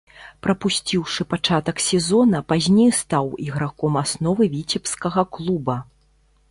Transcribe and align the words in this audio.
Прапусціўшы 0.45 1.25
пачатак 1.33 1.83
сезона, 1.89 2.41
пазней 2.55 2.91
стаў 3.01 3.25
іграком 3.49 3.93
асновы 4.05 4.53
віцебскага 4.57 5.31
клуба. 5.37 5.83